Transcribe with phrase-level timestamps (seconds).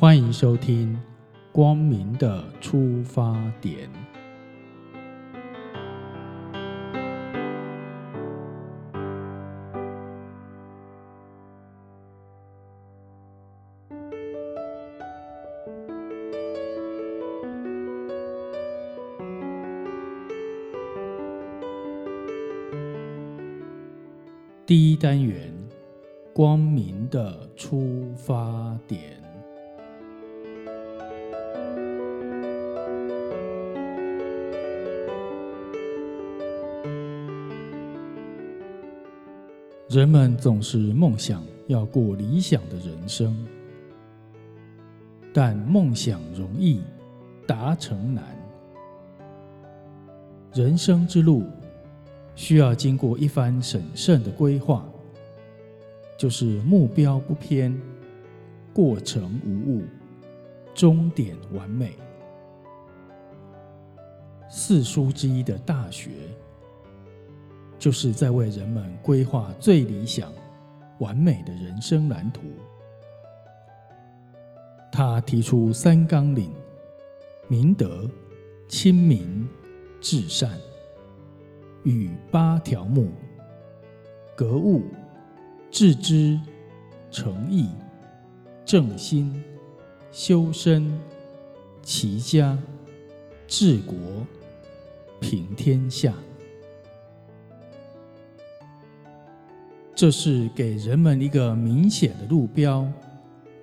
[0.00, 0.94] 欢迎收听
[1.52, 3.86] 《光明的出发点》。
[24.64, 25.52] 第一单元：
[26.32, 29.19] 光明的出发点。
[39.90, 43.36] 人们总是梦想要过理想的人生，
[45.34, 46.80] 但梦想容易，
[47.44, 48.24] 达成难。
[50.54, 51.42] 人生之路
[52.36, 54.88] 需要经过一番审慎的规划，
[56.16, 57.76] 就是目标不偏，
[58.72, 59.82] 过程无误，
[60.72, 61.96] 终点完美。
[64.48, 66.10] 四书之一的《大学》。
[67.80, 70.30] 就是在为人们规划最理想、
[70.98, 72.42] 完美的人生蓝图。
[74.92, 76.52] 他提出三纲领：
[77.48, 78.06] 明德、
[78.68, 79.48] 亲民、
[79.98, 80.50] 至善；
[81.84, 83.10] 与八条目：
[84.36, 84.82] 格物、
[85.70, 86.38] 致知、
[87.10, 87.70] 诚意、
[88.66, 89.42] 正心、
[90.12, 91.00] 修身、
[91.82, 92.58] 齐家、
[93.48, 93.96] 治国、
[95.18, 96.12] 平天下。
[100.00, 102.90] 这是给人们一个明显的路标，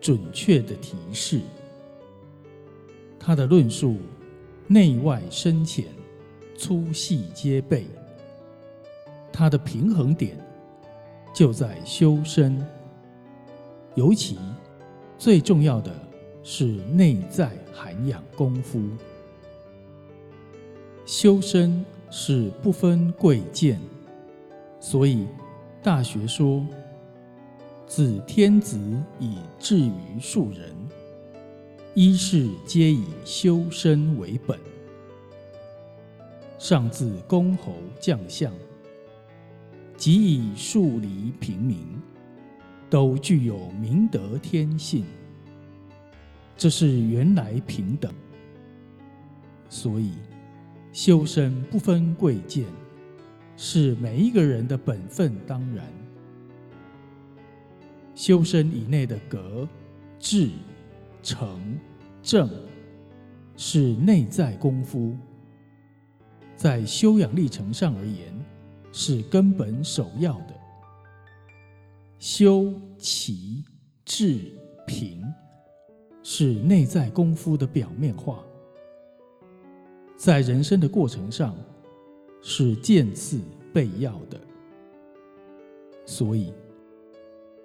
[0.00, 1.40] 准确的提示。
[3.20, 3.98] 他的论述
[4.66, 5.84] 内外深浅，
[6.58, 7.86] 粗细皆备。
[9.32, 10.36] 他的平衡点
[11.32, 12.60] 就在修身，
[13.94, 14.36] 尤其
[15.16, 15.94] 最重要的
[16.42, 18.82] 是内在涵养功夫。
[21.06, 23.80] 修身是不分贵贱，
[24.80, 25.28] 所以。
[25.84, 26.66] 大学说
[27.86, 28.80] ：“自天子
[29.20, 30.74] 以至于庶人，
[31.92, 34.58] 一是皆以修身为本。
[36.58, 38.50] 上自公侯将相，
[39.94, 41.78] 即以庶黎平民，
[42.88, 45.04] 都具有明德天性。
[46.56, 48.10] 这是原来平等，
[49.68, 50.12] 所以
[50.94, 52.64] 修身不分贵贱。”
[53.56, 55.86] 是每一个人的本分，当然。
[58.14, 59.68] 修身以内的格、
[60.18, 60.50] 致、
[61.22, 61.78] 诚、
[62.22, 62.48] 正，
[63.56, 65.16] 是内在功夫，
[66.54, 68.32] 在修养历程上而言，
[68.92, 70.54] 是根本首要的。
[72.18, 73.64] 修、齐、
[74.04, 74.40] 治、
[74.86, 75.24] 平，
[76.22, 78.44] 是内在功夫的表面化，
[80.16, 81.54] 在人生的过程上。
[82.46, 83.40] 是渐次
[83.72, 84.38] 备要的，
[86.04, 86.52] 所以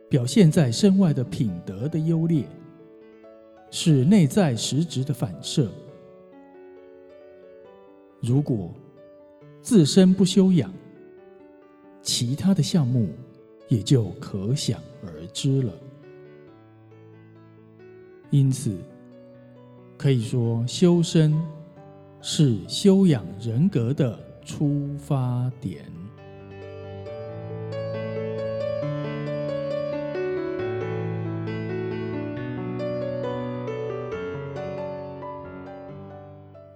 [0.07, 2.45] 表现在身外的品德的优劣，
[3.69, 5.69] 是内在实质的反射。
[8.21, 8.73] 如果
[9.61, 10.73] 自身不修养，
[12.01, 13.09] 其他的项目
[13.67, 15.73] 也就可想而知了。
[18.29, 18.77] 因此，
[19.97, 21.37] 可以说修身
[22.21, 24.28] 是修养人格的。
[24.49, 25.85] 出发点。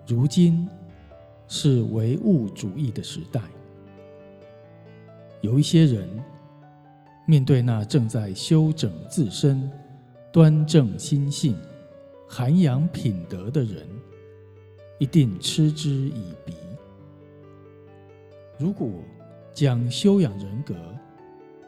[0.05, 0.69] 如今
[1.47, 3.41] 是唯物主义的时代，
[5.41, 6.07] 有一些人
[7.25, 9.67] 面对那正在修整自身、
[10.31, 11.57] 端正心性、
[12.29, 13.87] 涵养品德的人，
[14.99, 16.53] 一定嗤之以鼻。
[18.57, 18.89] 如果
[19.53, 20.75] 将修养人格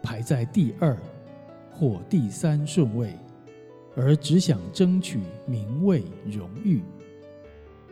[0.02, 0.98] 排在第二
[1.72, 3.18] 或第三顺位，
[3.96, 6.82] 而只想争取名位荣誉，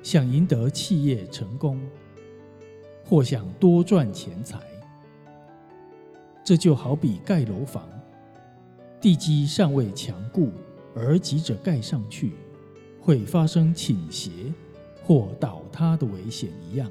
[0.02, 1.82] 想赢得企业成功，
[3.04, 4.60] 或想多赚钱财，
[6.44, 7.88] 这就好比盖楼房，
[9.02, 10.52] 地基尚未强固
[10.96, 12.34] 而急着盖上去，
[13.02, 14.32] 会发生倾斜
[15.04, 16.90] 或倒塌的危险一样。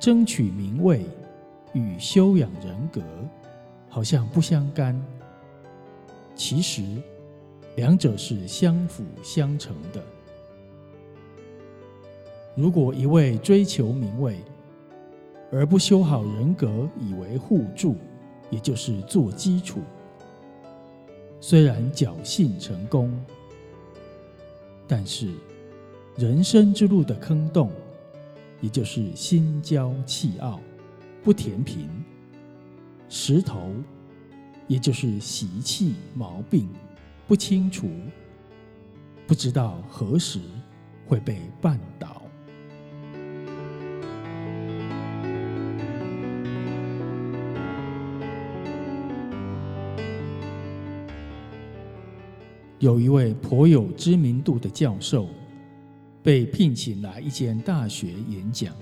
[0.00, 1.04] 争取名位
[1.74, 3.02] 与修养人格
[3.86, 4.98] 好像不相干，
[6.34, 6.82] 其实
[7.76, 10.02] 两者是相辅相成的。
[12.56, 14.38] 如果一味追求名位，
[15.52, 17.94] 而不修好人格以为互助，
[18.48, 19.80] 也就是做基础，
[21.42, 23.12] 虽然侥幸成功，
[24.88, 25.28] 但是
[26.16, 27.70] 人生之路的坑洞，
[28.60, 30.60] 也就是心骄气傲、
[31.22, 31.88] 不填平；
[33.08, 33.72] 石头，
[34.66, 36.68] 也就是习气毛病
[37.26, 37.88] 不清除，
[39.26, 40.40] 不知道何时
[41.06, 42.20] 会被绊倒。
[52.78, 55.28] 有一位颇有知名度的教授，
[56.22, 58.74] 被聘请来一间大学演讲。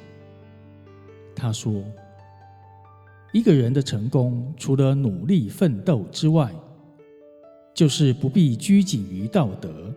[1.35, 1.85] 他说
[3.33, 6.53] ：“一个人的成功，除了努力奋斗之外，
[7.73, 9.95] 就是不必拘谨于道德，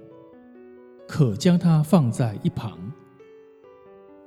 [1.07, 2.77] 可将它放在一旁。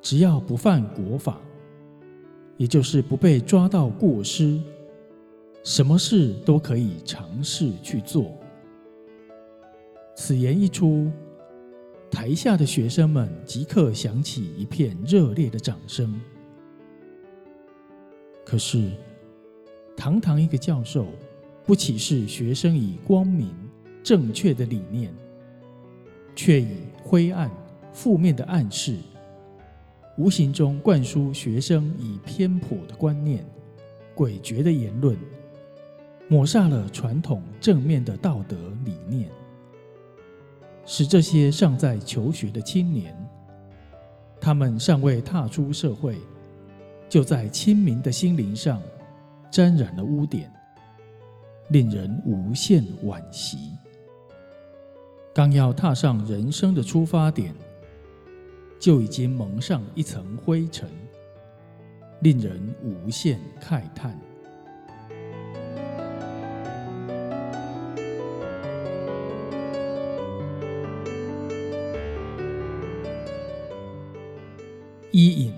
[0.02, 1.40] 只要不犯国法，
[2.56, 4.60] 也就是不被抓到过失，
[5.62, 8.36] 什么事都可以尝试去做。”
[10.16, 11.10] 此言一出，
[12.14, 16.14] 台下的学生们即刻响起一片热烈的掌声。
[18.46, 18.92] 可是，
[19.96, 21.08] 堂堂一个教授，
[21.64, 23.52] 不启示学生以光明
[24.00, 25.12] 正确的理念，
[26.36, 27.50] 却以灰暗
[27.92, 28.96] 负面的暗示，
[30.16, 33.44] 无形中灌输学生以偏颇的观念、
[34.14, 35.18] 诡谲的言论，
[36.28, 39.28] 抹煞了传统正面的道德理念。
[40.86, 43.16] 使这些尚在求学的青年，
[44.40, 46.16] 他们尚未踏出社会，
[47.08, 48.82] 就在清明的心灵上
[49.50, 50.52] 沾染了污点，
[51.68, 53.70] 令人无限惋惜。
[55.32, 57.54] 刚要踏上人生的出发点，
[58.78, 60.88] 就已经蒙上一层灰尘，
[62.20, 64.20] 令人无限慨叹。
[75.16, 75.52] 伊尹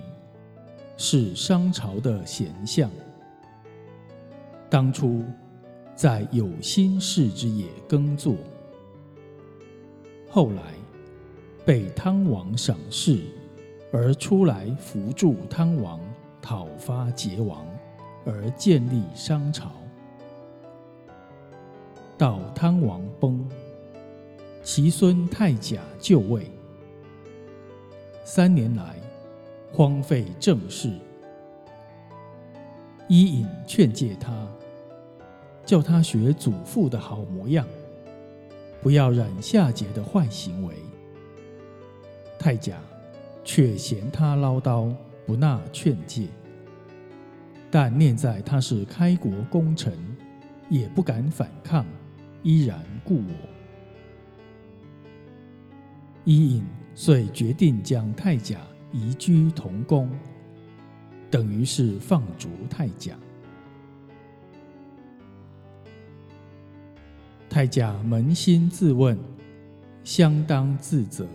[0.97, 2.91] 是商朝的贤相，
[4.69, 5.23] 当初
[5.95, 8.35] 在有心事之野耕作，
[10.29, 10.61] 后来
[11.65, 13.19] 被汤王赏识，
[13.91, 15.99] 而出来扶助汤王
[16.39, 17.65] 讨伐桀王，
[18.27, 19.71] 而建立商朝。
[22.15, 23.43] 到汤王崩，
[24.61, 26.45] 其孙太甲就位，
[28.23, 28.95] 三年来。
[29.77, 30.91] 荒废政事，
[33.07, 34.47] 伊尹劝诫他，
[35.63, 37.63] 叫他学祖父的好模样，
[38.81, 40.73] 不要染夏桀的坏行为。
[42.39, 42.79] 太甲
[43.43, 44.91] 却嫌他唠叨，
[45.27, 46.27] 不纳劝诫，
[47.69, 49.93] 但念在他是开国功臣，
[50.69, 51.85] 也不敢反抗，
[52.41, 53.31] 依然故我。
[56.23, 56.65] 伊尹
[56.95, 58.57] 遂决定将太甲。
[58.91, 60.09] 移居同宫，
[61.29, 63.15] 等于是放逐太甲。
[67.49, 69.17] 太甲扪心自问，
[70.03, 71.27] 相当自责，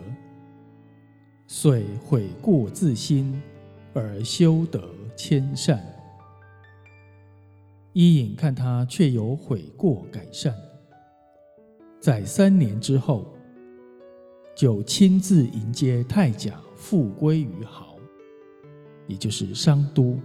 [1.46, 3.42] 遂悔过自新，
[3.92, 5.84] 而修德迁善。
[7.92, 10.54] 伊尹看他却有悔过改善，
[12.00, 13.34] 在三年之后，
[14.54, 16.58] 就亲自迎接太甲。
[16.82, 17.96] 复归于豪，
[19.06, 20.18] 也就是商都。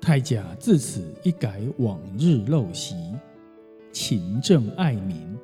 [0.00, 2.96] 太甲自此一改往日陋习，
[3.92, 5.38] 勤政爱民，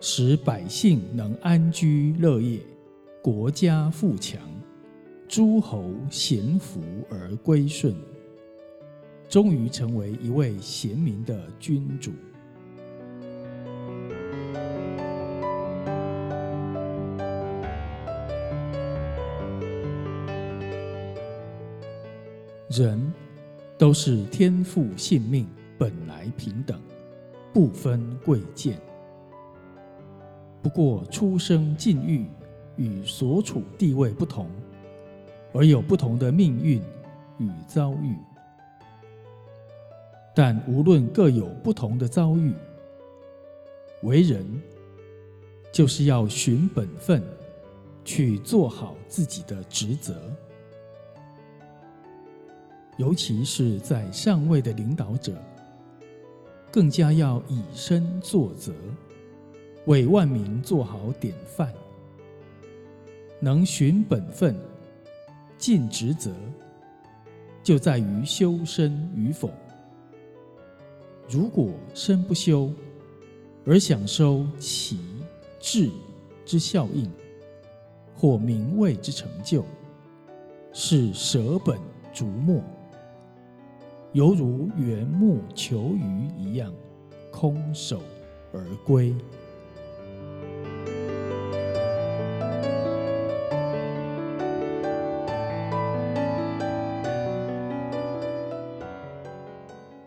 [0.00, 2.60] 使百姓能安居乐业，
[3.20, 4.40] 国家富强，
[5.26, 7.92] 诸侯贤服而归顺，
[9.28, 12.12] 终于成为一位贤明的君主。
[22.68, 23.00] 人
[23.78, 25.46] 都是天赋性命
[25.78, 26.78] 本来平等，
[27.50, 28.78] 不分贵贱。
[30.60, 32.26] 不过出生境遇
[32.76, 34.50] 与所处地位不同，
[35.54, 36.82] 而有不同的命运
[37.38, 38.14] 与遭遇。
[40.34, 42.52] 但无论各有不同的遭遇，
[44.02, 44.44] 为人
[45.72, 47.22] 就是要循本分，
[48.04, 50.14] 去做好自己的职责。
[52.98, 55.32] 尤其是在上位的领导者，
[56.70, 58.72] 更加要以身作则，
[59.86, 61.72] 为万民做好典范。
[63.40, 64.56] 能循本分、
[65.56, 66.32] 尽职责，
[67.62, 69.48] 就在于修身与否。
[71.28, 72.72] 如果身不修，
[73.64, 74.98] 而想收其
[75.60, 75.88] 智
[76.44, 77.08] 之效应，
[78.16, 79.64] 或名位之成就，
[80.72, 81.78] 是舍本
[82.12, 82.60] 逐末，
[84.12, 86.72] 犹如缘木求鱼一样，
[87.30, 88.00] 空手
[88.52, 89.14] 而归。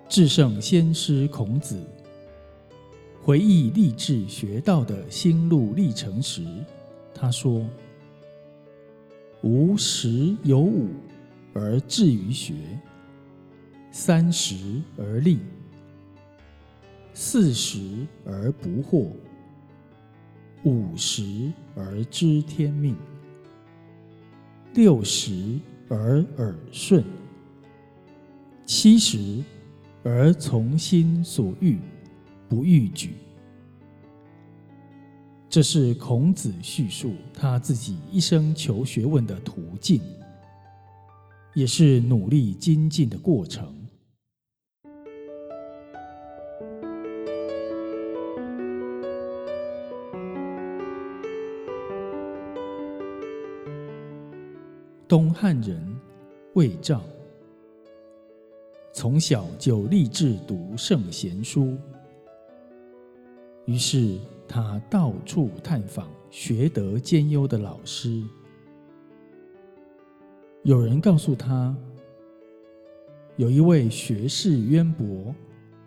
[0.10, 1.80] 至圣先师孔子
[3.24, 6.44] 回忆立志学道的心路历程时，
[7.14, 7.66] 他说
[9.42, 10.90] ：“吾十有五
[11.54, 12.56] 而志于学，
[13.92, 15.40] 三十而立，
[17.14, 19.12] 四十而不惑，
[20.64, 22.96] 五十而知天命，
[24.74, 27.04] 六十而耳顺，
[28.66, 29.44] 七十。”
[30.04, 31.78] 而从心所欲，
[32.50, 33.14] 不逾矩。
[35.48, 40.02] 这是孔子叙述他自己一生求学问的途径，
[41.54, 43.81] 也是努力精进的过程。
[55.12, 55.78] 东汉人
[56.54, 57.02] 魏赵。
[58.94, 61.78] 从小就立志读圣贤书，
[63.66, 68.24] 于是他到处探访学得兼优的老师。
[70.64, 71.76] 有人告诉他，
[73.36, 75.36] 有一位学识渊博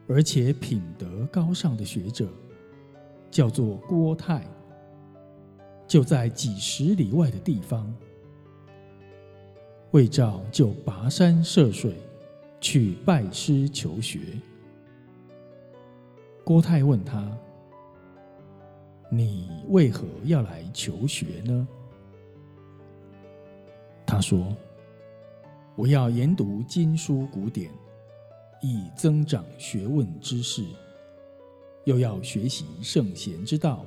[0.07, 2.29] 而且品德高尚的学者，
[3.31, 4.47] 叫做郭泰，
[5.89, 7.91] 就在几十里外的地方。
[9.95, 11.95] 魏照就跋山涉水。
[12.61, 14.19] 去拜师求学。
[16.43, 17.31] 郭泰问他
[19.13, 21.69] ：“你为何要来求学呢？”
[24.07, 24.57] 他说
[25.77, 27.71] ：“我要研读经书古典，
[28.63, 30.63] 以增长学问知识；
[31.85, 33.85] 又要学习圣贤之道，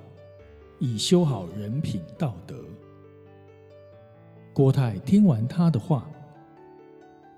[0.78, 2.64] 以修好人品道德。”
[4.58, 6.10] 郭泰听完他的话。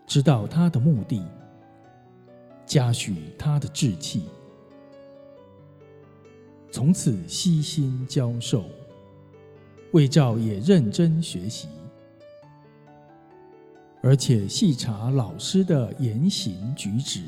[0.08, 1.22] 知道他的目的，
[2.66, 4.24] 嘉许他的志气，
[6.72, 8.64] 从此悉心教授。
[9.92, 11.68] 魏照也认真学习，
[14.02, 17.24] 而且细查老师的言行举止、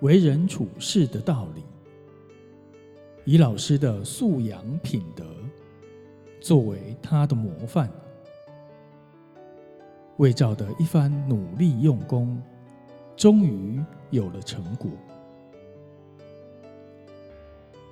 [0.00, 1.62] 为人处事的道理，
[3.26, 5.26] 以老师的素养品德
[6.40, 7.92] 作为他的模范。
[10.18, 12.40] 魏照的一番努力用功，
[13.16, 14.90] 终于有了成果。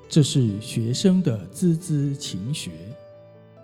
[0.08, 2.72] 这是学生的孜孜勤学，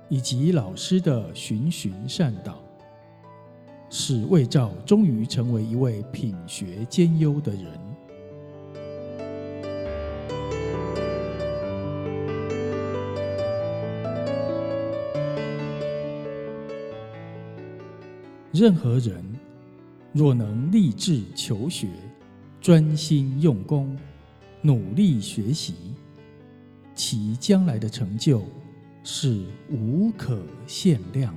[0.08, 2.62] 以及老师的循循善导，
[3.90, 7.85] 使魏照终于成为一位品学兼优的人。
[18.58, 19.22] 任何人
[20.14, 21.88] 若能立志求学、
[22.58, 23.94] 专心用功、
[24.62, 25.74] 努力学习，
[26.94, 28.42] 其将来的成就
[29.04, 31.34] 是无可限量。